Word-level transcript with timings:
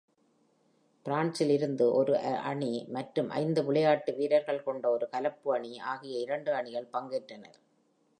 பிரான்சில் 1.05 1.49
இருந்து 1.49 1.93
ஒரு 1.93 2.13
அணி 2.43 2.85
மற்றும் 2.87 3.29
ஐந்து 3.31 3.63
விளையாட்டு 3.63 4.11
வீரர்கள்கொண்ட 4.11 4.85
ஒரு 4.87 5.09
கலப்பு 5.09 5.53
அணி 5.55 5.79
ஆகிய 5.91 6.19
இரண்டு 6.19 6.53
அணிகள் 6.53 6.91
பங்கேற்றனர். 6.93 7.59